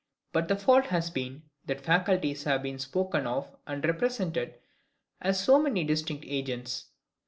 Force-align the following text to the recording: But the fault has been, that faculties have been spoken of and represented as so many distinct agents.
But 0.33 0.47
the 0.47 0.55
fault 0.55 0.87
has 0.87 1.11
been, 1.11 1.43
that 1.67 1.79
faculties 1.79 2.45
have 2.45 2.63
been 2.63 2.79
spoken 2.79 3.27
of 3.27 3.47
and 3.67 3.85
represented 3.85 4.55
as 5.21 5.39
so 5.39 5.61
many 5.61 5.83
distinct 5.83 6.25
agents. 6.27 6.85